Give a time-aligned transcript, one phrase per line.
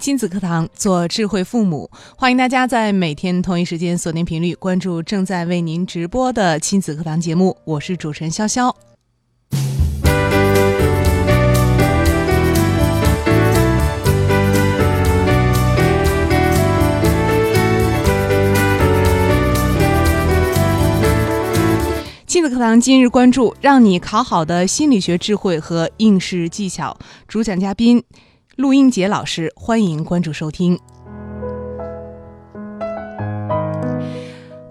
[0.00, 7.54] 亲子课堂，做智慧父母，欢迎大家在每天同一时间锁定频率，关注正在为您直播的亲子课堂节目。
[7.64, 8.74] 我是主持人潇潇。
[22.26, 26.96] 亲子课堂今日关注：让你考好的心理学智慧和应试技巧。
[27.28, 28.02] 主讲嘉宾
[28.56, 30.78] 陆英杰老师，欢迎关注收听。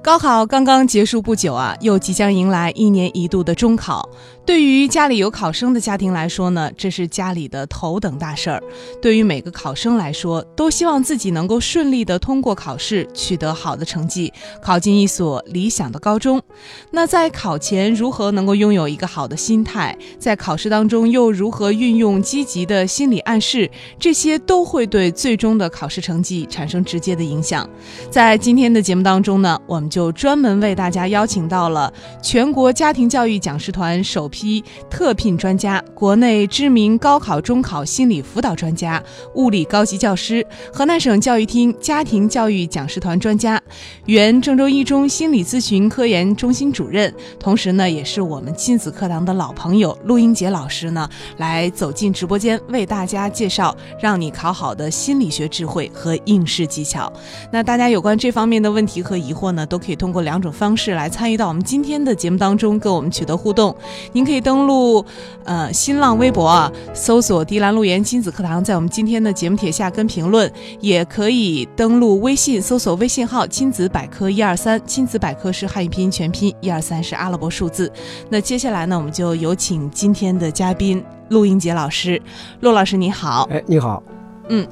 [0.03, 4.07] 高考刚刚结束不久啊，又即将迎来一年一度的中考。
[4.49, 8.59] 对于家里有考生的家庭来说呢，这是家里的头等大事儿。
[8.99, 16.41] 对于每个考生来说，都希望自己能够顺利的通过考试，取得好的成绩，考进一所理想的高中。
[16.89, 19.95] 那在考前如何能够拥有一个好的心态？
[20.17, 23.69] 在考试当中又如何运用积极的心理暗示？
[23.99, 27.69] 这些都会对最终的考试成绩产生直接的影响。
[28.09, 34.38] 在今天的节目当中呢，我们就专门为大家邀请到了全国家庭教育讲师团首批。
[34.39, 39.03] 批特聘专家，国内知名高考、中考心理辅导专家、
[39.35, 43.61] 物理高级教师，河南省教育厅家庭教育讲师团专家，
[44.05, 57.11] 原郑州一中心理咨询科研中心主任，同时呢，也是我们亲子课堂的老朋友陆英杰老师呢，来走进直播间为大家介绍让你考好的心理学智慧和应试技巧。
[57.51, 63.75] 那大家有关这方面的问题和疑惑呢，都可以通过两种方式来参与到我们今天的节目当中，跟我们取得互动。
[64.13, 64.28] 您。
[64.29, 65.03] 可以登录
[65.43, 77.91] 呃新浪微博啊，搜索“迪兰路言亲子课堂”，在我们今天的节目帖下跟评论，也可以登录微信，搜索微信号“亲子百科一二三”，亲子百科是汉语拼音全拼，一二三是阿拉伯数字。
[78.29, 82.21] 那接下来呢，我们就有请今天的嘉宾陆英杰老师。
[82.59, 84.03] 陆老师你好，哎，你好，
[84.49, 84.67] 嗯，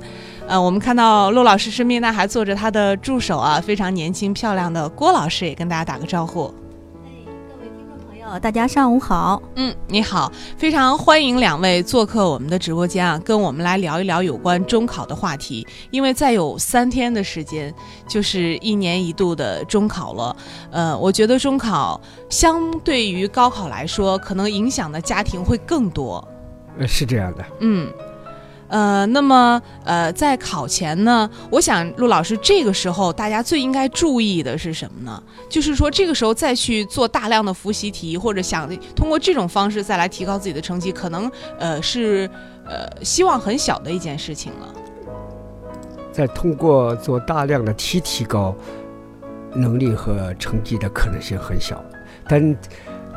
[0.46, 6.54] 呃，我们看到陆老师身边呢还坐着他的助手啊，非常年轻漂亮的郭老师，也跟大家打个招呼。
[8.42, 15.66] 大家上午好，嗯，你好，非常欢迎两位做客我们的直播间啊，跟我们来聊一聊有关中考的话题。
[15.92, 17.74] 因为再有三天的时间，
[18.06, 20.36] 就是一年一度的中考了。
[20.72, 22.00] 呃，我觉得中考
[22.30, 26.26] 相对于高考来说，可能影响的家庭会更多。
[26.78, 27.92] 呃，是这样的，嗯。
[28.70, 35.24] 呃，那么呃，在考前呢，我想陆老师这个时候大家最应该注意的是什么呢？
[35.50, 42.30] 就是说这个时候再去做大量的复习题，或者想通过这种方式再来提高自己的成绩，可能呃是
[42.66, 44.74] 呃希望很小的一件事情了。
[46.12, 48.54] 再通过做大量的题提高
[49.54, 51.84] 能力和成绩的可能性很小，
[52.28, 52.56] 但。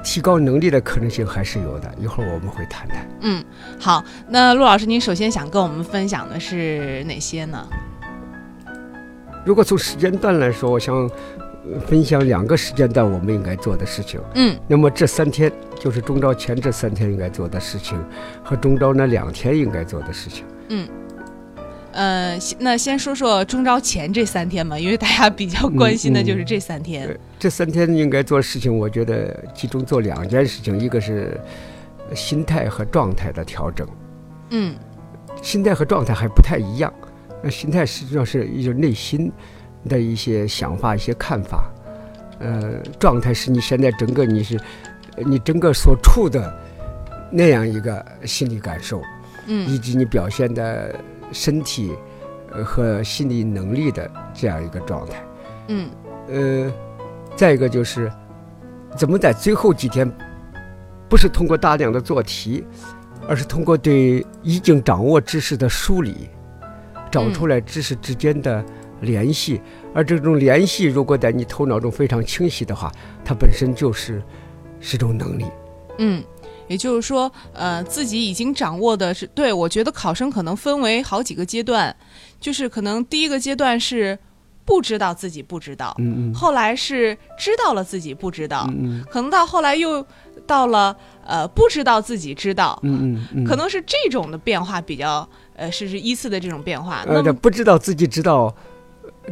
[0.03, 3.07] 提高能力的可能性还是有的，一会儿我们会谈谈。
[3.21, 3.45] 嗯，
[3.79, 7.67] 好，那陆老师，您首先想跟我们分享的是哪些呢？
[9.45, 11.11] 如果从时间段来说，我想
[11.87, 14.21] 分享两个时间段我们应该做的事情。
[14.35, 17.99] 嗯，那么这三天就是中招前这三天应该做的事情，
[18.43, 20.45] 和中招那两天应该做的事情。
[20.69, 20.89] 嗯。
[21.93, 27.19] 呃，那先说说中招前这三天吧，因为大家比较关心的就是这三天。
[27.37, 31.41] 这三天应该做的事情，我觉得集中做两件事情，一个是
[32.15, 33.85] 心态和状态的调整。
[34.51, 34.77] 嗯，
[35.43, 36.93] 心态和状态还不太一样。
[37.43, 39.33] 那心态实际上是一种内心
[39.89, 41.69] 的一些想法、一些看法。
[42.39, 44.61] 呃，状态是你现在整个你是
[45.17, 46.57] 你整个所处的
[47.33, 49.03] 那样一个心理感受，
[49.47, 50.95] 嗯，以及你表现的。
[51.33, 51.93] 身体，
[52.53, 55.25] 呃和心理能力的这样一个状态，
[55.69, 55.91] 嗯，
[56.29, 56.73] 呃，
[57.37, 58.11] 再一个就是，
[58.97, 60.11] 怎么在最后几天，
[61.09, 62.65] 不是通过大量的做题，
[63.29, 66.29] 而是通过对已经掌握知识的梳理，
[67.11, 68.65] 找出来知识之间的
[69.01, 69.61] 联系，
[69.95, 72.91] 而这种联系如果在你头脑中非常清晰的话，
[73.25, 74.23] 它本身就是
[74.81, 75.45] 是种能力，
[75.99, 76.23] 嗯。
[76.71, 79.53] 也就是说，呃，自己已经掌握的是对。
[79.53, 81.95] 我觉得考生可能分为好几个阶段，
[82.41, 84.17] 就是可能第一个阶段是
[84.65, 90.07] 不知道自己不知道，嗯嗯，后来是知道了自己不知道，嗯可能到后来又
[90.47, 90.97] 到了
[91.27, 97.05] 呃不知道自己知道，嗯嗯，可能是这种的变化比较呃是是依次的这种变化。
[97.09, 98.55] 呃，不知道自己知道，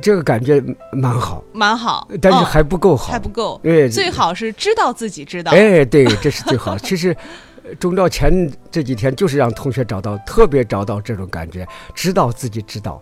[0.01, 0.63] 这个感觉
[0.93, 5.51] 蛮好，蛮好，但是嗯还不够好，还不够，哎，最好是知道自己知道。
[5.53, 6.77] 哎，对，这是最好。
[6.79, 7.17] 其实，
[7.65, 13.01] 呃中招前这几天就是让同学找到，特别找到这种感觉，知道自己知道，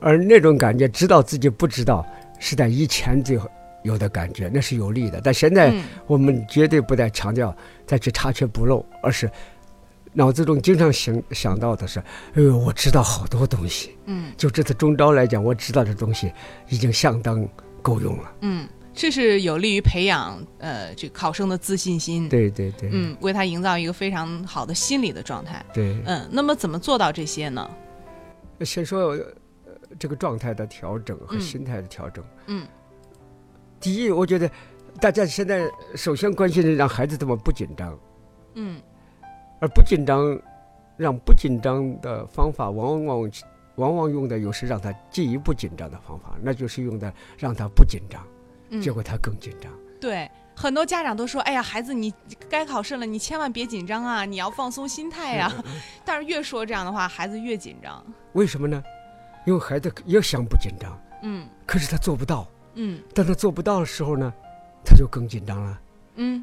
[0.00, 2.06] 而那种感觉，知道自己不知道，
[2.38, 3.38] 是在以前最
[3.82, 5.20] 有的感觉，那是有利的。
[5.24, 5.82] 但现在嗯。
[6.06, 7.54] 我们绝对不再强调
[7.86, 9.28] 再去查缺补漏，而是
[10.16, 12.00] 脑子中经常想想到的是，
[12.32, 13.94] 哎呦，我知道好多东西。
[14.06, 16.32] 嗯就这次中招来讲，我知道的东西
[16.70, 17.46] 已经相当
[17.82, 18.32] 够用了。
[18.40, 22.30] 嗯，这是有利于培养呃这考生的自信心。
[22.30, 25.62] 对对对，嗯，为他营造一个非常好的心理的状态。
[25.74, 25.94] 对。
[26.06, 27.70] 嗯，那么怎么做到这些呢？
[28.62, 29.34] 先说呃
[29.98, 32.24] 这个状态的调整和嗯心态的调整。
[32.46, 32.66] 嗯
[33.78, 34.50] 第一，我觉得
[34.98, 37.98] 大家现在首先关心的让孩子怎么不紧张，
[38.54, 38.80] 嗯
[39.60, 40.38] 而不紧张，
[40.96, 43.30] 让不紧张的方法，往往
[43.76, 48.22] 往往用的又是让他进一步紧张的方法，那就是用的让他不紧张，
[48.80, 49.72] 结果他更紧张。
[50.00, 50.30] 对。
[50.58, 52.10] 很多家长都说：“哎呀，孩子，你
[52.48, 55.52] 该考试了，你千万别紧张啊，你要放松心态呀、
[56.02, 58.02] 但是越说这样的话，孩子越紧张。
[58.32, 58.82] 为什么呢？
[59.44, 62.48] 因为孩子也想不紧张，嗯可是他做不到。
[62.72, 64.32] 嗯当他做不到的时候呢，
[64.82, 65.78] 他就更紧张了。
[66.14, 66.42] 嗯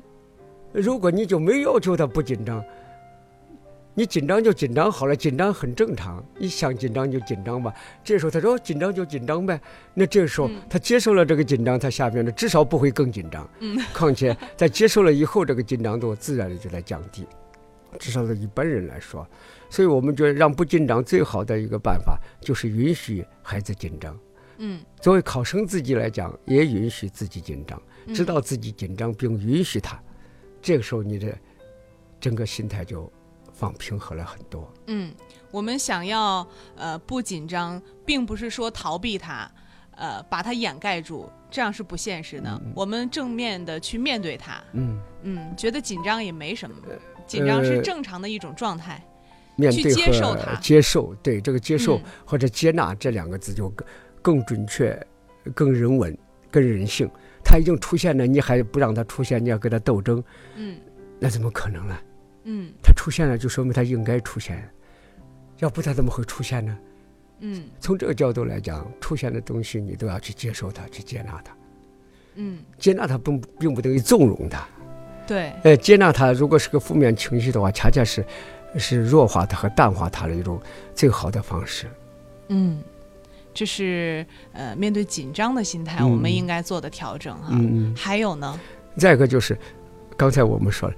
[0.71, 2.63] 如果你就没要求他不紧张，
[3.95, 6.23] 你紧张就紧张好了，紧张很正常。
[6.37, 7.73] 你想紧张就紧张吧。
[8.03, 9.59] 这时候他说、哦紧张就紧张呗，
[9.93, 13.47] 那这时候嗯他接受了这个紧张，他下边的至少不会更紧张。
[13.59, 17.25] 嗯，况且在接受了以后，这个紧张度自然的就在降低，
[17.99, 19.27] 至少对一般人来说。
[19.69, 24.17] 所以我们觉得让不紧张最好的一个办法就是允许孩子紧张。
[24.57, 27.81] 嗯，作为考生自己来讲，也允许自己紧张。
[28.05, 29.97] 嗯知道自己紧张并允许他，
[30.61, 31.33] 这个时候你的
[32.19, 33.09] 整个心态就
[33.53, 34.69] 放平和了很多。
[34.87, 35.13] 嗯，
[35.51, 36.45] 我们想要
[36.75, 39.49] 呃不紧张，并不是说逃避它，
[39.95, 42.61] 呃把它掩盖住，这样是不现实的。
[42.75, 46.75] 我们正面的去面对它，嗯，嗯，觉得紧张也没什么，
[47.25, 49.01] 紧张是呃正常的一种状态。
[49.55, 53.87] 面对去接受它接受，对这个接受、嗯或者接纳这两个字就更
[54.21, 54.99] 更准确、
[55.53, 56.17] 更人文、
[56.49, 57.07] 更人性。
[57.45, 60.23] 它已经出现了，你还不让它出现，你要跟它斗争，
[60.55, 60.79] 嗯
[61.19, 61.95] 那怎么可能呢？
[62.43, 64.67] 嗯它出现了，就说明它应该出现，
[65.59, 66.77] 要不它怎么会出现呢？
[67.39, 71.55] 嗯从这个角度来讲，出现的东西你都要去接受它，去接纳它。
[72.35, 74.65] 嗯，接纳它并并不等于纵容它。
[75.27, 78.25] 对，呃，接纳它，如果是个负面情绪的话，恰恰是
[78.77, 80.61] 是弱化它和淡化它的一种
[80.93, 81.87] 最好的方式。
[82.49, 82.81] 嗯。
[83.55, 87.49] 这是呃，面对紧张的心态，嗯我们应该做的调整哈。
[87.51, 87.95] 嗯嗯。
[87.95, 88.59] 还有呢，
[88.97, 89.55] 再一个就是，
[90.17, 90.95] 刚才我们说了，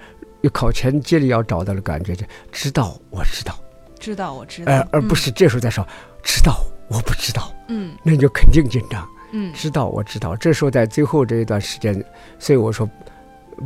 [0.49, 3.57] 考前接力要找到的感觉，就知道我知道，
[3.99, 5.85] 知道我知道，呃，而不是这时候再说、
[6.23, 7.93] 知道我不知道，嗯。
[8.03, 9.07] 那你就肯定紧张。
[9.31, 9.53] 嗯。
[9.53, 12.03] 知道我知道，这时候在最后这一段时间，
[12.39, 12.89] 所以我说。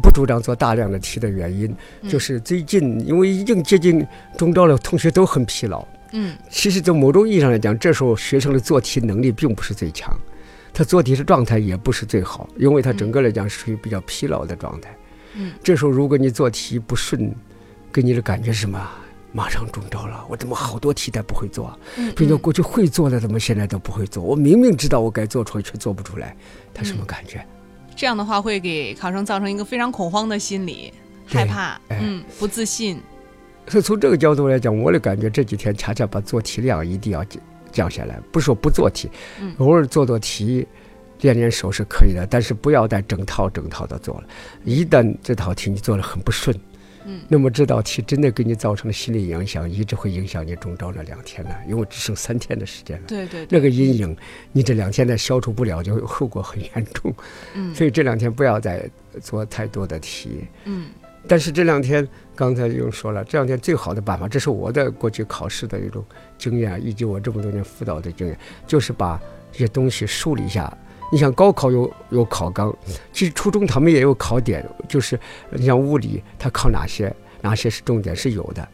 [0.03, 2.09] 不主张做大量的题的原因，嗯。
[2.11, 4.05] 就是最近因为已经接近
[4.37, 6.37] 中招了，同学都很疲劳，嗯。
[6.47, 10.15] 其实从某种意义上来讲，这时候学生的做题能力并不是最强，
[10.71, 14.95] 他做题的状态也不是最好，因为他整个来讲是属于比较疲劳的状态。
[15.35, 17.33] 嗯这时候如果你做题不顺，
[17.91, 18.89] 给你的感觉是什么？
[19.31, 21.77] 马上中招了，我怎么好多题都不会做？
[21.97, 24.23] 嗯，并且嗯过去会做的怎么现在都不会做？
[24.23, 26.35] 我明明知道我该做出来，却做不出来，
[26.73, 27.45] 他什么嗯感觉？
[27.95, 30.91] 这样的话会给考生造成一个非常恐慌的心理，
[31.27, 32.99] 害怕，哎嗯，不自信，
[33.67, 37.39] 所以从这个角度来讲，我的感觉这几天恰恰把做题量一定要降
[37.71, 40.67] 降下来，不是说不做题，嗯偶尔做做题，
[41.21, 44.27] 练练手是可以的，但是不要再整套整套的做了。
[44.63, 46.55] 一旦这套题你做的很不顺，
[47.05, 53.03] 嗯那么这道题真的给你造成了心理影响，一直会影响你中招那两天了，因为只剩三天的时间了。
[53.07, 54.15] 对对对，那个阴影，
[54.51, 57.13] 你这两天再消除不了，就后果很严重。
[57.53, 58.89] 嗯所以这两天不要再
[59.21, 60.45] 做太多的题。
[60.65, 60.87] 嗯
[61.27, 66.03] 但是这两天，刚才又说了，这两天最好的办法，这是我的过去考试的一种
[66.37, 69.19] 经验，以及我这么多年辅导的经验，就是把
[69.51, 70.75] 这些东西梳理一下。
[71.11, 72.75] 你想高考有有考纲，
[73.11, 78.67] 其实初中他们也有考点，就是你像物理，它考哪些，哪些是重点是有的。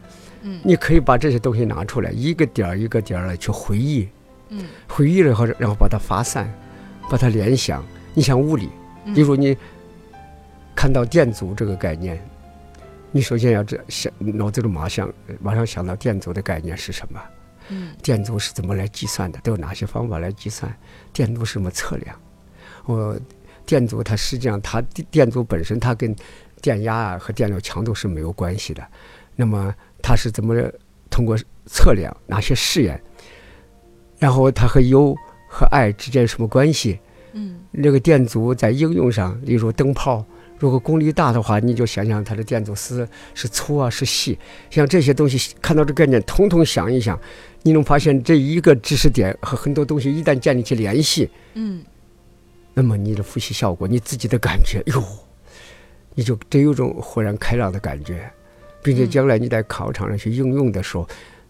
[0.44, 4.08] 嗯你可以把这些东西拿出来，一个点儿一个点儿的去回忆，
[4.50, 6.54] 嗯回忆了以后，然后把它发散，
[7.10, 7.84] 把它联想。
[8.14, 8.70] 你像物理，
[9.06, 9.58] 嗯比如你
[10.76, 12.22] 看到电阻这个概念，
[13.12, 15.12] 你首先要这想脑子里马上
[15.42, 17.20] 马上想到电阻的概念是什么？
[17.70, 19.40] 嗯电阻是怎么来计算的？
[19.42, 20.72] 都有哪些方法来计算？
[21.12, 22.16] 电阻是什么测量？
[22.86, 23.18] 我
[23.66, 26.16] 电阻它实际上它电电阻本身它跟
[26.62, 28.86] 电压啊和电流强度是没有关系的。
[29.36, 30.56] 那么它是怎么
[31.10, 33.02] 通过测量哪些试验，
[34.20, 35.16] 然后它和 U
[35.50, 37.00] 和 I 之间什么关系？
[37.34, 40.26] 嗯那个电阻在应用上，例如灯泡，
[40.58, 44.40] 如果功率大的话，你就想想它的电阻丝是粗啊是细，
[44.70, 47.20] 像这些东西看到这概念，统统想一想，
[47.64, 51.84] 你能发现这一个知识点和很多东西一旦建立起联系，嗯
[52.76, 55.04] 那么你的复习效果，你自己的感觉，哟，
[56.14, 58.30] 你就真有种豁然开朗的感觉，
[58.84, 61.08] 并且嗯将来你在考场上去应用的时候，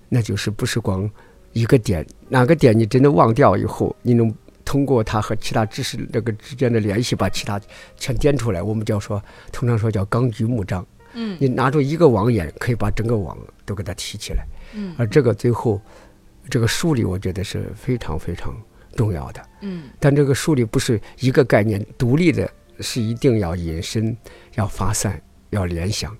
[0.07, 1.09] 那就是不是光
[1.51, 7.59] 一个点，哪个点你真的忘掉以后，你能通过它和其他知识这个之间的联系，把其他
[7.97, 8.61] 全点出来。
[8.61, 10.85] 我们叫说，通常说叫纲举目张。
[11.17, 14.45] 嗯你拿出一个网眼，可以把整个网都给它提起来。
[14.73, 15.81] 嗯而这个最后，
[16.49, 18.53] 这个梳理，我觉得是非常非常
[18.95, 19.41] 重要的。
[19.61, 22.49] 嗯但这个梳理不是一个概念独立的，
[22.79, 24.15] 是一定要引申、
[24.55, 25.21] 要发散、
[25.51, 26.15] 要联想，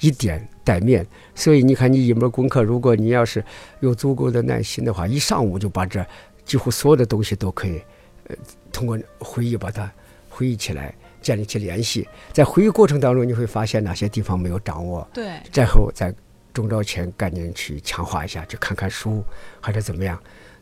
[0.00, 1.06] 一点带面。
[1.34, 3.44] 所以你看，你一门功课，如果你要是
[3.80, 6.04] 有足够的耐心的话，一上午就把这
[6.44, 7.80] 几乎所有的东西都可以，
[8.28, 8.36] 呃，
[8.72, 9.90] 通过回忆把它
[10.28, 12.06] 回忆起来，建立起联系。
[12.32, 16.14] 在回忆过程当中，你会发现哪些地方没有掌握，对然后在
[16.52, 19.24] 中招前赶紧去强化一下，去看看书
[19.62, 20.20] 或者怎么样。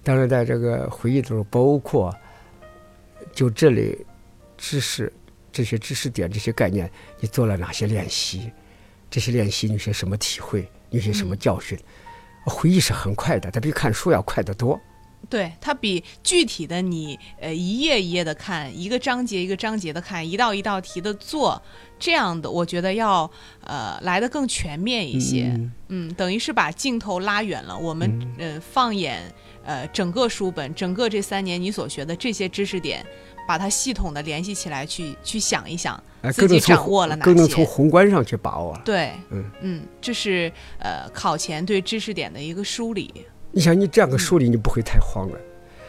[0.09, 2.11] 当然，在这个回忆中，包括
[3.31, 3.95] 就这类
[4.57, 5.13] 知识、
[5.53, 8.51] 这些知识点、这些概念，你做了哪些练习？
[9.11, 10.63] 这些练习你有些什么体会？
[10.89, 11.79] 你有些什么教训？
[12.47, 14.81] 回忆是很快的，它比看书要快得多。
[15.29, 21.61] 对，它比具体的你呃一页一页的看，一个章节一个章节的看，一道一道题的做，
[21.99, 23.31] 这样的我觉得要
[23.63, 25.53] 呃来的更全面一些。
[25.55, 29.21] 嗯嗯，等于是把镜头拉远了，我们、呃放眼
[29.69, 33.05] 呃整个书本，整个这三年你所学的这些知识点，
[33.47, 37.67] 把它系统的联系起来，去去想一想哎自己掌握了哪些更能从。
[37.67, 38.83] 宏观上去把握了。
[38.83, 43.13] 对，嗯嗯这是呃考前对知识点的一个梳理。
[43.53, 45.39] 你想，你这样个梳理，你不会太慌了。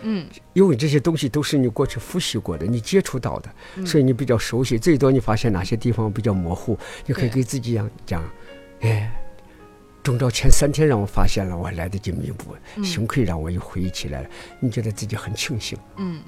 [0.01, 4.77] 嗯因为这些东西都是你过去复习过的，你接触到的，嗯所以你比较熟悉。
[4.77, 8.23] 最多你发现哪些地方比较模糊，你可以给自己讲讲，
[8.81, 9.11] 哎，
[10.03, 14.29] 中招前三天让我发现了，我还来得及弥补，嗯幸亏让我又回忆起来了。
[14.59, 15.77] 你觉得自己很庆幸。
[15.97, 16.21] 嗯。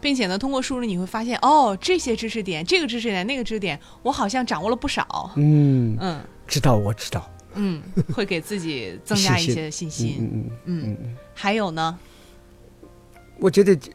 [0.00, 5.32] 并且呢，通过梳理你会发现，哦，这些知识点，这个知识点，那个知识点，我好像掌握了不少。
[5.34, 7.82] 嗯，嗯知道我知道，嗯，
[8.14, 10.18] 会给自己增加一些信心。
[10.20, 11.16] 嗯嗯嗯。
[11.34, 11.98] 还有呢，
[13.40, 13.90] 我觉得这，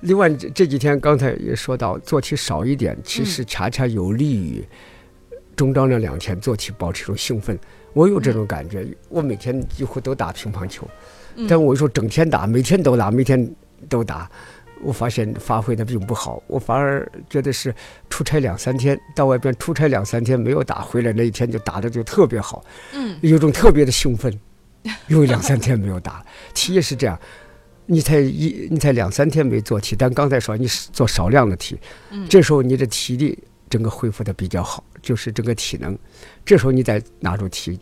[0.00, 4.66] 另外这这几天刚才也说到，做题少一点，其嗯实恰恰有利于
[5.54, 7.56] 中招那两天做题保持一种兴奋。
[7.94, 10.86] 我有这种感觉，我每天几乎都打乒乓球，
[11.36, 11.46] 嗯。
[11.48, 13.50] 但我说整天打，每天都打，每天
[13.88, 14.30] 都打，
[14.82, 17.74] 我发现发挥的并不好，我反而觉得是
[18.10, 23.16] 出差两三天，到外边出差两三天没有打，回来那一天就打的就特别好，嗯。
[23.22, 24.32] 有种特别的兴奋，
[25.08, 27.18] 因为两三天没有打，题也是这样。
[27.86, 31.78] 你才一，你才两三天没做题，但刚才说你是做少量的题，
[32.10, 32.26] 嗯。
[32.28, 33.38] 这时候你的体力
[33.74, 35.98] 整个恢复的比较好，就是整个体能。
[36.44, 37.76] 这时候你再拿出题，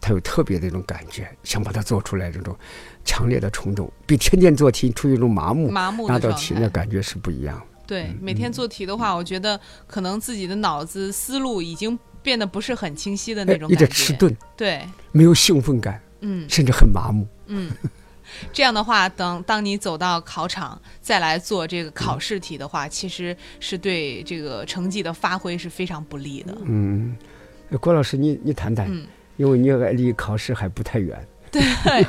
[0.00, 2.52] 它有特别的一种感觉，想把它做出来，这种
[3.04, 6.48] 强烈的冲动，比天天做题出于一种麻木，麻木拿到的状态。
[6.48, 7.62] 题那感觉是不一样。
[7.86, 13.86] 对，每天做题的话，我觉得可能自己的脑子思路已经变得不是很清晰的那种有感觉。
[13.86, 17.24] 点迟钝，对，没有兴奋感，嗯甚至很麻木。
[17.46, 17.70] 嗯。
[18.52, 26.56] 这样的话，等当你走到考场再来做这个考试题的话，其实是对这个成绩的发挥是非常不利的。
[26.64, 27.16] 嗯，
[27.80, 29.06] 郭老师，你你谈谈，嗯
[29.36, 31.16] 因为你离考试还不太远。
[31.50, 31.62] 对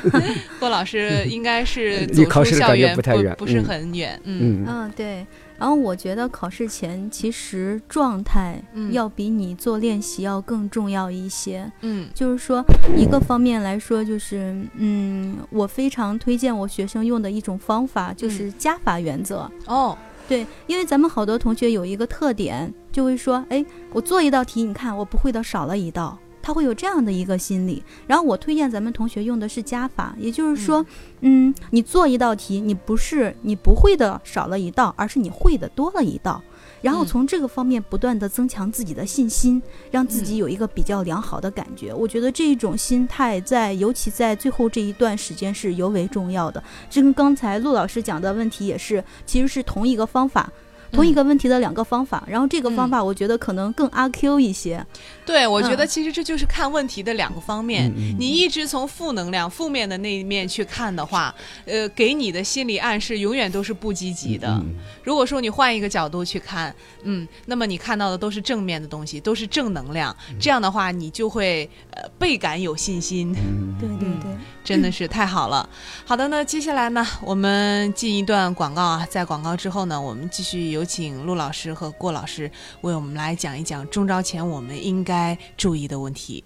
[0.58, 4.20] 郭老师应该是离考试的不太远不是嗯很远。
[4.24, 5.26] 嗯嗯嗯，对。
[5.58, 8.92] 然后我觉得考试前其实状态嗯。
[8.92, 11.70] 要比你做练习要更重要一些。
[11.80, 12.08] 嗯。
[12.14, 12.64] 就是说，
[12.96, 19.50] 一个方面来说，就是嗯，我非常推荐我学生用的一种方法，就是加法原则。
[19.66, 19.98] 哦。
[20.28, 27.82] 对，因为咱们好多同学有一个特点，就会说，哎，我做一道题，你看我不会的少了一道，他会有这样的一个心理。
[28.06, 30.84] 然后我推荐咱们同学用的是加法，也就是说，
[31.20, 36.42] 嗯你做一道题，你不是你不会的少了一道，而是你会的多了一道。
[36.80, 41.92] 然后嗯从这个方面不断的增强自己的信心，让自己嗯有一个比较良好的感觉。
[41.92, 46.64] 我觉得这一种心态在，尤其在最后这一段时间是尤为重要的。
[46.88, 50.50] 这跟刚才陆老师讲的问题也是，其实是同一个方法。
[50.92, 54.84] 同一个问题的两个方法，然后这个方法我觉得可能更阿 Q 一些。
[55.26, 57.92] 对，我觉得嗯其实这就是看问题的两个方面。
[58.18, 61.34] 你一直从负能量、负面的那一面去看的话，
[61.66, 64.48] 呃，给你的心理暗示永远都是不积极的。
[64.48, 70.14] 嗯如果说你换一个角度去看，嗯，那么你看到的都是正面的东西，都是正能量。
[70.38, 73.34] 这样的话，你就会呃倍感有信心。
[73.34, 75.68] 嗯对对对，真的是太好了。
[76.04, 82.48] 好的，那接下来呢，我们进一段广告啊，在广告之后呢，我们继续有请陆老师和郭老师
[82.82, 86.44] 为我们来讲一讲中招前我们应该注意的问题。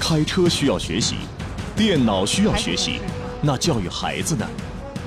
[0.00, 1.14] 开车需要学习，
[1.76, 2.98] 电脑需要学习，
[3.40, 4.44] 那教育孩子呢？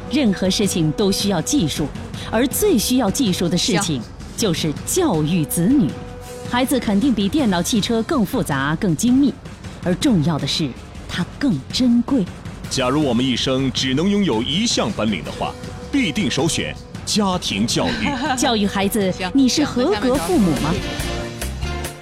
[0.09, 1.87] 任何事情都需要技术，
[2.31, 4.01] 而最需要技术的事情
[4.37, 5.91] 就是教育子女。
[6.49, 9.33] 孩子肯定比电脑、汽车更复杂、更精密，
[9.83, 10.69] 而重要的是，
[11.09, 12.23] 它更珍贵。
[12.69, 15.53] 假如我们一生只能拥有一项本领的话，
[15.91, 16.73] 必定首选
[17.05, 17.91] 家庭教育。
[18.37, 20.73] 教育孩子，你是合格父母吗？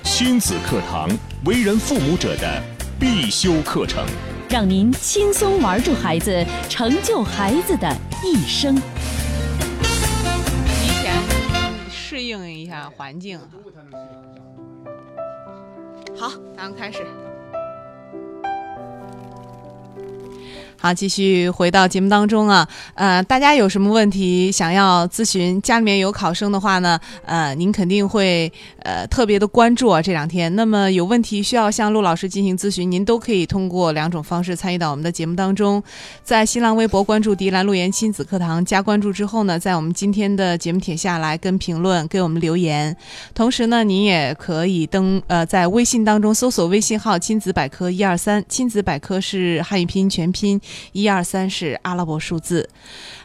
[0.04, 1.10] 亲子课堂，
[1.46, 2.62] 为人父母者的
[3.00, 4.06] 必修课程。
[4.50, 7.90] 让您轻松玩住孩子，成就孩子的
[8.24, 8.76] 一生。
[10.68, 11.14] 提前
[11.90, 13.48] 适应一下环境哈。
[16.20, 17.00] 好，咱们开始。
[20.82, 28.52] 好，继续回到节目当中啊，呃，大家有什么问题想要咨询，家里面有考生的话呢，呃，您肯定会
[28.84, 30.56] 呃特别的关注啊这两天。
[30.56, 35.82] 那么有问题需要向陆老师进行咨询，您都可以通过两种方式参与到我们的节目当中，
[36.24, 42.96] 在新浪微博关注“迪兰路言亲子课堂”，加关注之后呢，在我们今天的节目帖下来跟评论，给我们留言。
[43.34, 50.60] 同时呢，您也可以登呃在微信当中搜索微信号“亲子百科一二三”，亲子百科是汉语拼音全拼，
[50.92, 52.70] 一二三是阿拉伯数字。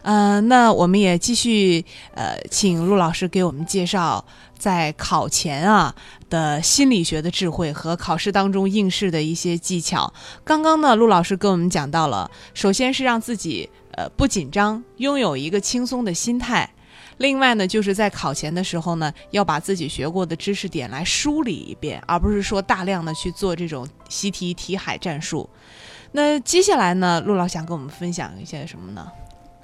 [0.06, 1.84] 呃，那我们也继续
[2.14, 4.24] 呃，请陆老师给我们介绍
[4.56, 5.92] 在考前啊
[6.30, 10.14] 的心理学的智慧和考试当中应试的一些技巧。
[10.44, 16.70] 刚刚呢，陆老师跟我们讲到了，首先是让自己呃不紧张，拥有一个轻松的心态。
[17.16, 25.50] 另外呢，就是在考前的时候呢，要把自己学过的知识点来梳理一遍，而不是说大量的去做这种习题题海战术。
[26.12, 29.10] 那接下来呢，陆老想跟我们分享一些什么呢？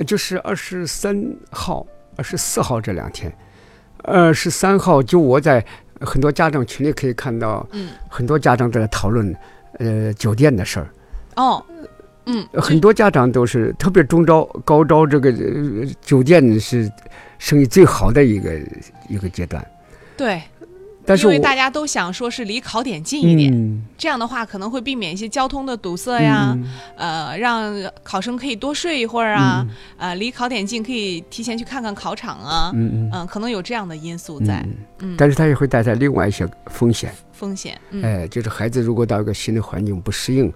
[0.03, 3.33] 就是二十三号、二十四号这两天。
[4.05, 5.65] 二十三号，就我在
[6.01, 9.33] 很多家长群里可以看到，嗯，很多家长都在讨论，
[9.79, 10.89] 呃，酒店的事儿。
[11.37, 11.65] 哦，
[12.27, 16.91] 嗯，很多家长都是，特别中招、高招，这个、呃、酒店是
[17.39, 18.61] 生意最好的一个
[19.09, 19.65] 一个阶段。
[20.17, 20.43] 对，
[21.05, 26.65] 但是因为大家都想说是离考点近一点，嗯这样的话可能会避免一些交通的堵塞呀，嗯
[26.97, 34.65] 呃，让考生可以多睡一会儿啊，嗯呃，离考点近可以提前去看看考场啊，嗯、嗯嗯可能有这样的因素在，
[35.17, 37.13] 但是它也会带来另外一些风险。
[37.33, 40.53] 风险，嗯，哎，就是孩子如果到一个新的环境不适应，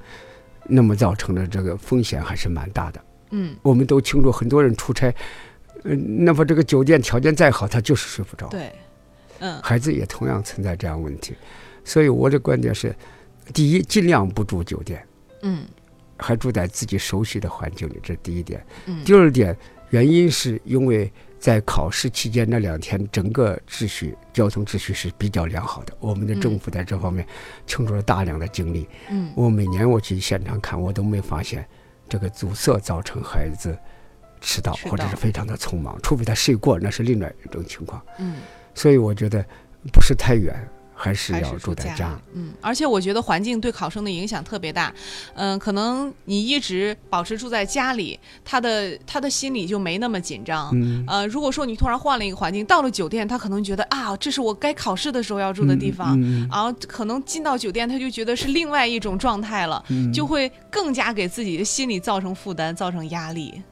[0.68, 3.00] 那么造成的这个风险还是蛮大的。
[3.30, 5.12] 嗯，我们都清楚，很多人出差，
[5.82, 8.46] 嗯、那么这个酒店条件再好，他就是睡不着。
[8.46, 8.70] 对，
[9.40, 9.60] 嗯。
[9.62, 11.34] 孩子也同样存在这样问题，
[11.84, 12.94] 所以我的观点是：
[13.52, 15.06] 第一，尽量不住酒店，
[15.42, 15.64] 嗯。
[16.18, 18.64] 还住在自己熟悉的环境里，这是第一点。
[18.86, 19.54] 嗯，第二点，
[19.90, 25.94] 原因是因为在考试期间那两天，整个秩序、交通秩序是比较良好的。
[26.00, 27.26] 我们的政府在这方面
[27.66, 28.88] 倾注了大量的精力。
[29.10, 29.30] 嗯。
[29.36, 31.68] 我每年我去现场看，我都没发现
[32.08, 33.76] 这个阻塞造成孩子
[34.40, 34.90] 迟到迟到。
[34.92, 38.00] 或者是非常的匆忙，除非他睡过，那是另外一种情况。
[38.18, 38.36] 嗯，
[38.76, 39.42] 所以我觉得
[39.92, 40.54] 不是太远，
[40.94, 42.16] 还是要住在家。
[42.34, 44.92] 嗯，而且我觉得环境对考生的影响特别大，
[45.34, 50.70] 嗯、可能你一直保持住在家里，他的他的心里就没那么紧张。
[50.74, 63.62] 嗯，呃，如果说你突然换了一个环境，到了酒店，他可能觉得啊，这是我该考试的时候要住的地方，嗯嗯然后可能进到酒店，他就觉得是另外一种状态了，嗯就会更加给自己的心理造成负担，造成压力。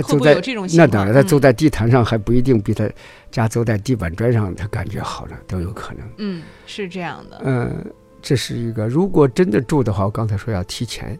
[0.00, 0.34] 他走在？
[0.76, 2.88] 那当然，他走嗯在地毯上还不一定比他
[3.30, 6.08] 家走在地板砖上他感觉好呢，都有可能。
[6.18, 7.40] 嗯，是这样的。
[7.44, 7.84] 嗯，
[8.22, 8.88] 这是一个。
[8.88, 11.18] 如果真的住的话，我刚才说要提前，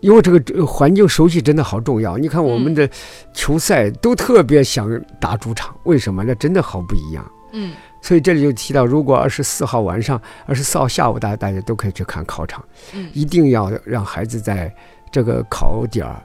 [0.00, 2.18] 因为这个呃环境熟悉真的好重要。
[2.18, 2.88] 你看我们的
[3.32, 4.88] 球赛都特别想
[5.20, 6.24] 打主场，为什么？
[6.24, 7.30] 那真的好不一样。
[7.52, 7.72] 嗯
[8.04, 12.64] 所以这里就提到，如果二十四号晚上、二十四号下午，大家大家都可以去看考场，
[12.94, 14.74] 嗯一定要让孩子在
[15.12, 16.20] 这个考点儿、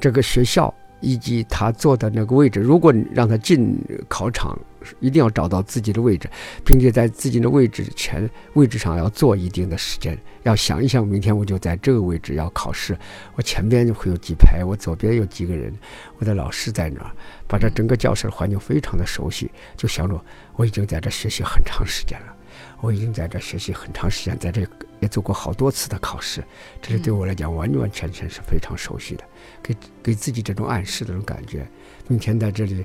[0.00, 2.60] 这个学校以及他坐的那个位置。
[2.60, 4.58] 如果你让他进考场，
[5.00, 6.30] 一定要找到自己的位置，
[6.64, 12.96] 并且在自己的位置前位置上要坐一定的时间，要想一想，明天我就在这个位置要考试，
[13.34, 15.74] 我前边会有几排，我左边有几个人，
[16.18, 17.10] 我的老师在哪儿，
[17.46, 20.18] 把这整个教室的环境非常的熟悉，就想着
[20.54, 22.34] 我已经在这学习很长时间了。
[22.80, 24.66] 我已经在这学习很长时间，在这
[25.00, 26.42] 也做过好多次的考试，
[26.80, 29.24] 这是对我来讲完完全全是非常熟悉的，
[29.62, 31.66] 给给自己这种暗示的这种感觉。
[32.08, 32.82] 并且在这里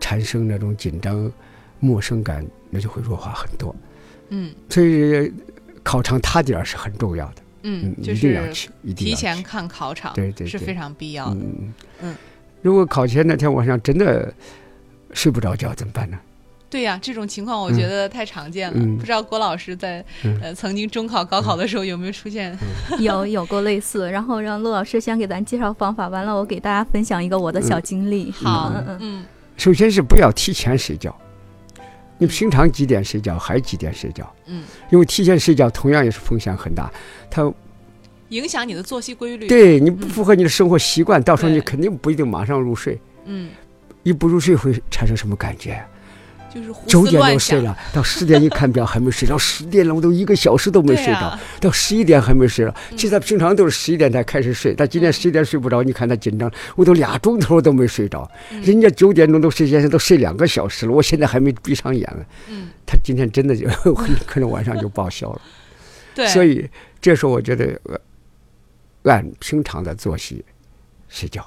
[0.00, 1.30] 产生那种紧张、
[1.78, 3.72] 陌生感，那就会弱化很多。
[4.30, 5.32] 嗯所以
[5.84, 9.14] 考场踏点儿是很重要的，嗯，就一定要是去，一定要。
[9.14, 11.36] 提前看考场，对对对是非常必要的。
[11.36, 12.16] 嗯嗯，
[12.62, 14.34] 如果考前那天晚上真的
[15.12, 16.18] 睡不着觉怎么办呢？
[16.70, 18.76] 对呀、这种情况我觉得太常见了。
[18.78, 22.56] 嗯不知道郭老师在、嗯呃曾经中考、高考的时候有没有出现？
[22.98, 28.30] 有有过类似，然后让陆老师先给咱介绍方法，完了我给大家分享一个我的小经历。
[28.32, 29.24] 好嗯嗯嗯
[29.56, 31.14] 首先是不要提前睡觉。
[32.18, 34.28] 你平常几点睡觉，还几点睡觉？
[34.46, 36.90] 嗯，因为提前睡觉同样也是风险很大。
[37.30, 37.52] 它
[38.30, 42.98] 影响你的作息规律。，对你不符合你的生活习惯，到时候你肯定不一定马上入睡。
[43.26, 43.50] 嗯，
[44.02, 45.84] 一不入睡会产生什么感觉？
[46.54, 47.58] 就是九点思乱想。
[47.58, 52.70] 就睡了，到十点一看表还没睡着，十点了我都一个小时都没睡着，啊，到十一点还没睡着。
[52.90, 58.30] 嗯其实他平常都是十一点才开始睡，但今天十一点睡不着，你看他紧张，我都俩钟头都没睡着。
[58.52, 62.24] 嗯人家九点钟都睡觉，都睡两个小时了，我现在还没闭上眼呢。
[62.48, 63.66] 嗯，他今天真的就
[64.26, 65.40] 可能晚上就报销了。
[66.14, 66.68] 对，所以
[67.00, 67.98] 这时候我觉得呃
[69.02, 70.44] 按平常的作息
[71.08, 71.44] 睡觉，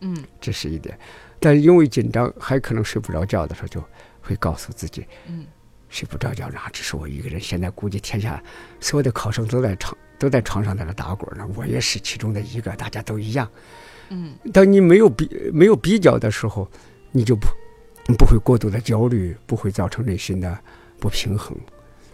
[0.00, 0.98] 嗯这是一点。
[1.40, 3.82] 但是因为紧张，还可能睡不着觉的时候，就
[4.28, 5.46] 会告诉自己，嗯，
[5.88, 7.40] 睡不着觉，哪只是我一个人？
[7.40, 8.42] 现在估计天下
[8.78, 13.48] 所有的考生都在床都在床上在那打滚呢，我也是其中的一个，大家都一样。
[14.10, 16.68] 嗯当你没有比没有比较的时候，
[17.12, 17.46] 你就不
[18.16, 20.58] 不会过度的焦虑，不会造成内心的
[20.98, 21.56] 不平衡，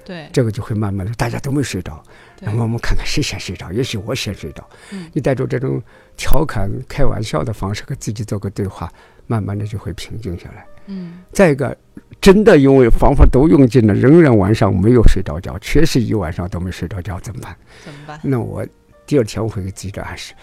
[0.04, 2.02] 对这个就会慢慢的大家都没睡着，
[2.36, 4.68] 对那么我们看看谁先睡着，也许我先睡着。
[4.90, 5.80] 嗯你带着这种
[6.16, 8.92] 调侃、开玩笑的方式和自己做个对话，
[9.26, 10.66] 慢慢的就会平静下来。
[10.86, 11.74] 嗯再一个，
[12.20, 17.56] 真的因为方法都用尽了，仍然晚上没有睡着觉，确实一晚上都没睡着觉，怎么办？
[17.82, 18.20] 怎么办？
[18.22, 18.66] 那我
[19.06, 20.34] 第二天我会给自己的暗示：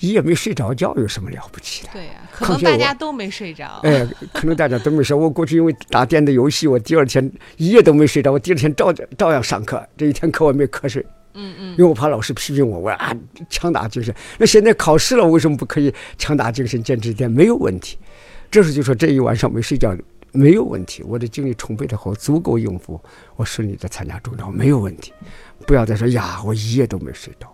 [0.00, 1.90] 一夜没睡着觉有什么了不起的？
[1.94, 3.80] 对呀、可能大家都没睡着。
[3.84, 5.16] 哎，可能大家都没睡。
[5.16, 11.04] 我过去因为打电子游戏，我第二天一夜都没睡着，我第二天照照样上课，这一天课我没瞌睡。
[11.38, 13.14] 嗯嗯因为我怕老师批评我，我啊
[13.48, 14.14] 强打精神。
[14.38, 17.30] 那现在考试了，为什么不可以强打精神坚持一天？
[17.30, 17.96] 没有问题。
[18.50, 19.96] 这时就说这一晚上没睡觉
[20.32, 23.00] 没有问题，我的精力充沛的后足够应付，
[23.36, 25.12] 我顺利的参加中招没有问题。
[25.66, 27.50] 不要再说呀，我一夜都没睡着，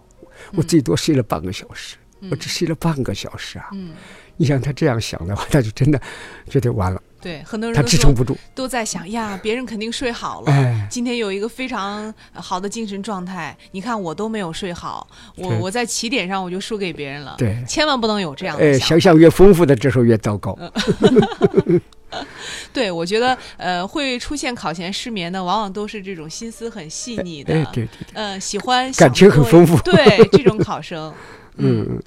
[0.54, 1.96] 我最多睡了半个小时，
[2.30, 3.68] 我只睡了半个小时啊。
[3.72, 3.92] 嗯，
[4.36, 6.00] 你想他这样想的话，他就真的
[6.48, 8.36] 觉得完了，对，很多人他都说支撑不住。
[8.54, 10.50] 都在想呀，别人肯定睡好了。
[10.52, 15.06] 哎，今天有一个非常呃好的精神状态，你看我都没有睡好，
[15.36, 17.36] 我我在起点上我就输给别人了。
[17.38, 20.58] 对千万不能有这样的哎，想象越丰富的，这时候越糟糕。
[22.74, 31.12] 对，我觉得呃，会出现考前失眠的，往往都是这种心思很细腻的，哎，对对对，呃，喜欢感情很丰富对这种考生，
[31.56, 32.02] 嗯，嗯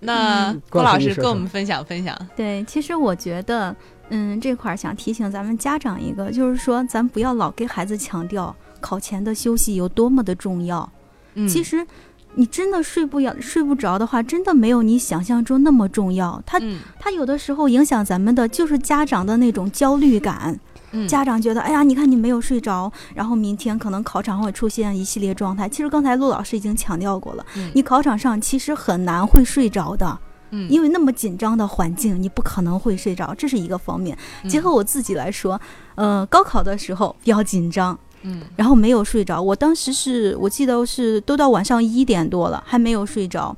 [0.00, 2.16] 那嗯郭老师跟我们分享分享。
[2.34, 3.74] 对，其实我觉得，
[4.08, 10.90] 嗯，这块儿想提醒咱们家长一个，就是说，咱不要老给孩子强调考前的休息有多么的重要。
[11.34, 11.86] 嗯，其实，
[12.34, 16.42] 你真的睡不了、睡不着的话，真的没有你想象中那么重要。
[16.46, 16.80] 它嗯
[17.14, 20.58] 有的时候影响咱们的就是家长的那种焦虑感。
[20.92, 25.68] 嗯家长觉得，哎呀，你看你没有睡着，然后明天可能考场会出现一系列状态。
[25.68, 30.18] 其实刚才陆老师已经强调过了，嗯你考场上其实很难会睡着的。
[30.52, 34.18] 嗯因为那么紧张的环境，你不可能会睡着，这是一个方面。
[34.42, 35.60] 嗯结合我自己来说，
[35.94, 39.40] 呃，高考的时候比较紧张，嗯然后没有睡着。
[39.40, 43.56] 我当时是我记得是都到晚上一点多了，还没有睡着。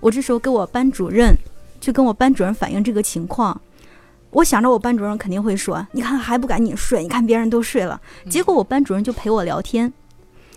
[0.00, 1.36] 我这时候跟我班主任
[1.78, 3.60] 去跟我班主任反映这个情况。
[4.30, 7.02] 我想着我班主任肯定会说：“你看还不赶紧睡？
[7.02, 9.92] 你看别人都睡了。”结果我班主任就陪我聊天，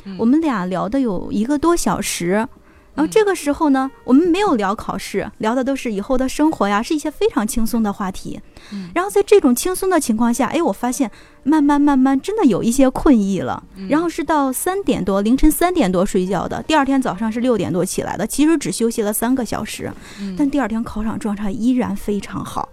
[0.05, 2.47] 嗯我们俩聊的有一个多小时。
[2.95, 8.39] 然后这个时候呢，我们没有聊考试，聊的都是以后的生活呀，是一些非常轻松的话题。
[8.71, 11.09] 嗯然后在这种轻松的情况下，哎，我发现
[11.41, 13.63] 慢慢慢慢真的有一些困意了。
[13.75, 22.69] 嗯然后是到三点多，凌晨三点多睡觉的，第二天早上是六点多起来的，其实只休息了三个小时，嗯但第二天考场状态依然非常好。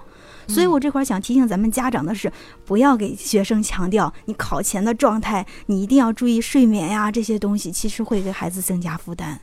[0.51, 2.31] 所以我这块儿想提醒咱们家长的是，
[2.65, 9.41] 不要给学生强调你考前的状态，你一定要注意睡眠呀这些东西，其实会给孩子增加负担。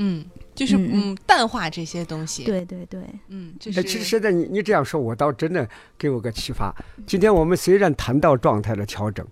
[0.00, 6.74] 嗯，就是嗯嗯淡化这些东西。，对对对，嗯，这哎，是其实现在你你这样说，我倒真的给我个启发。
[7.06, 9.26] 今天我们虽然谈到状态的调整，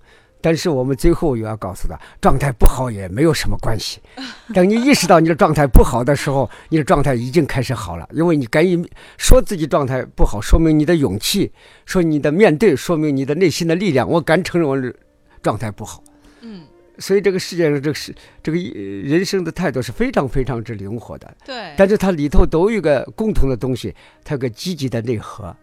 [0.46, 3.98] 但是我们最后又要告诉他，状态不好也没有什么关系。
[4.54, 8.80] 等你意识到你的状态不好的时候，你的状态已经开始好了，因为你敢于
[9.18, 11.50] 说自己状态不好，说明你的勇气，
[11.85, 14.09] 说你的面对，说明你的内心的力量。
[14.09, 14.94] 我敢承认我的
[15.42, 16.00] 状态不好。
[16.42, 16.62] 嗯，
[17.00, 21.37] 所以这个世界上，这个是这个呃人生的态度是非常非常之灵活的。
[21.44, 25.56] 对，但是它里头都有一个共同的东西，它有个积极的内核。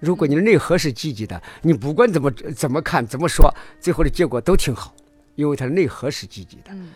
[0.00, 4.92] 如果你的内核是积极的，你不管怎么怎么看怎么说，最后的结果都挺好，
[5.36, 6.70] 因为它的内核是积极的。
[6.70, 6.88] 嗯，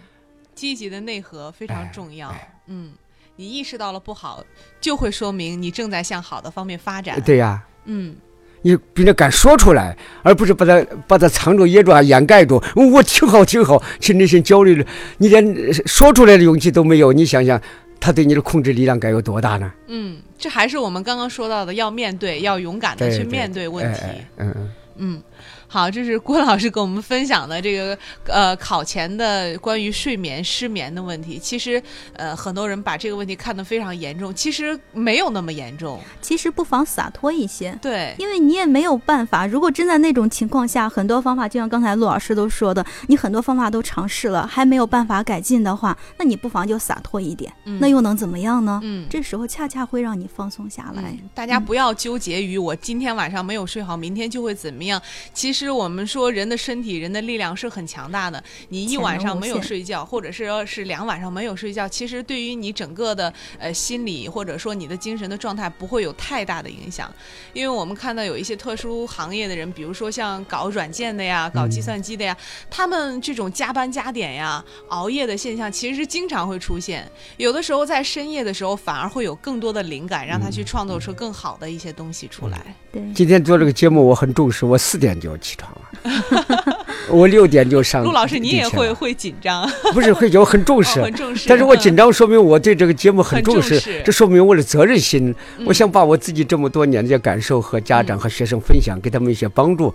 [0.54, 2.28] 积极的内核非常哎重要。
[2.30, 2.92] 哎嗯，
[3.36, 4.42] 你意识到了不好，
[4.80, 7.20] 就会说明你正在向好的方面发展。
[7.20, 8.16] 对呀，嗯，
[8.62, 12.62] 你比较敢说出来，而不是把它把它藏住、掖住、啊掩盖住。
[12.76, 14.86] 嗯我挺好，挺好，其实内心焦虑了，
[15.18, 17.12] 你连呃说出来的勇气都没有。
[17.12, 17.60] 你想想，
[18.04, 19.72] 他对你的控制力量该有多大呢？
[19.86, 24.00] 嗯，这还是我们刚刚说到的，要面对，要勇敢的去面对问题。
[24.02, 24.70] 哎哎嗯嗯。
[24.96, 25.22] 嗯，
[25.66, 31.38] 好，这是郭老师给我们分享的这个呃考前的关于睡眠失眠的问题。
[31.38, 31.82] 其实
[32.14, 36.00] 呃很多人把这个问题看得非常严重，其实没有那么严重。
[36.20, 37.76] 其实不妨洒脱一些。
[37.82, 48.80] 对，因为你也没有办法，如果真在那种情况下，很多方法，就像刚才陆老师都说的，你很多方法都尝试了，还没有办法改进的话，那你不妨就洒脱一点，嗯那又能怎么样呢？
[48.82, 49.06] 嗯。
[49.10, 51.02] 这时候恰恰会让你放松下来。
[51.06, 55.00] 嗯，大家不要纠结于我今天晚上没有睡好，明天就会怎么样。
[55.32, 58.42] 其实我们说人的身体、人的力量是很强大的。
[58.68, 67.12] 你一晚上没有睡觉，或者是要是两晚上没有睡觉，其实对于你整个的呃心理或者说你的精神的状态不会有太大的影响。
[67.52, 72.36] 因为我们看到有一些特殊行业的人，比如说像搞软件的呀、搞计算机的呀，
[72.70, 77.10] 他们这种加班加点呀、熬夜的现象，其实经常会出现。
[77.36, 82.74] 有的时候在深夜的时候，反而会有更多的灵感，让他去创作出更好的一些东西出来。
[82.92, 88.02] 对，今天做这个节目，我很重视，我四点就要起床了，我六点就上。
[88.02, 88.92] 陆老师，你也会？
[88.92, 91.00] 会紧张，不是会，我很重视。
[91.00, 91.48] 哦很重视。
[91.48, 95.34] 但是我紧张，说明我对这个节目很重视，这说明我的责任心。
[95.58, 99.94] 嗯我想把我自己这么多年的感受和家长和学生分享，给他们一些帮助。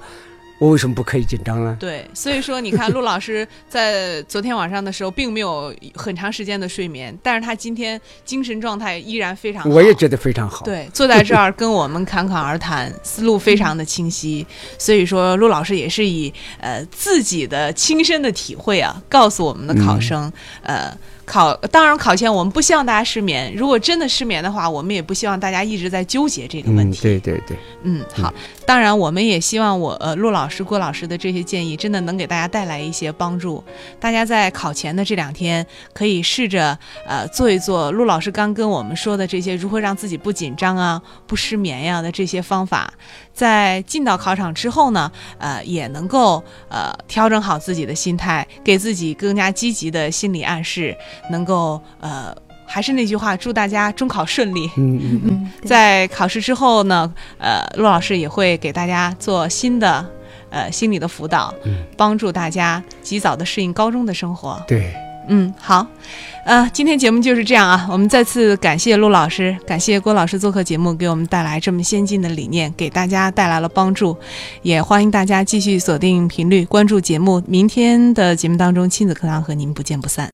[0.59, 1.75] 我为什么不可以紧张呢？
[1.79, 9.69] 对，所以说你看，陆老师在昨天晚上的时候并没有很长时间的睡眠，但是他今天精神状态依然非常好。
[9.69, 10.65] 我也觉得非常好。
[10.65, 14.45] 对，坐在这儿跟我们侃侃而谈，思路非常的清晰。
[14.77, 20.31] 所以说，陆老师也是以呃自己的亲身的体会啊，告诉我们的考生，
[20.63, 20.93] 呃。
[21.29, 23.53] 考当然，考前我们不希望大家失眠。
[23.55, 27.03] 如果真的失眠的话，我们也不希望大家一直在纠结这个问嗯，题。
[27.03, 28.33] 对对对，嗯，好。
[28.69, 33.63] 当然，我们也希望我呃陆老师、郭老师的这些建议，真的能给大家带来一些帮助。
[33.99, 42.93] 大家在考前的这两天，可以试着呃做一做陆老师刚跟我们说的这些如何让自己不紧张啊、不失眠呀、的这些方法。
[43.33, 50.95] 在进到考场之后呢，呃，也能够呃调整好自己的心态，给自己更加积极的心理暗示，
[51.31, 52.35] 能够呃。
[52.71, 54.69] 还是那句话，祝大家中考顺利。
[54.77, 60.05] 嗯嗯嗯，在考试之后呢，呃，陆老师也会给大家做新的
[60.51, 64.61] 呃心理的辅导，嗯帮助大家及早的适应高中的生活。
[64.67, 64.93] 对，
[65.27, 65.85] 嗯，好，
[66.45, 67.87] 呃，今天节目就是这样啊。
[67.91, 74.17] 我们再次感谢陆老师，感谢郭老师做客节目，给我们带来这么先进的理念，给大家带来了帮助。
[74.61, 77.41] 也欢迎大家继续锁定频率，关注节目。
[77.45, 80.27] 明天的节目当中，亲子课堂和您不见不散。